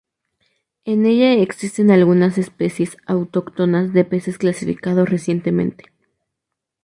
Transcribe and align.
En 0.83 1.05
ella 1.05 1.33
existen 1.35 1.91
algunas 1.91 2.39
especies 2.39 2.97
autóctonas 3.05 3.93
de 3.93 4.03
peces 4.03 4.39
clasificados 4.39 5.07
recientemente. 5.07 5.93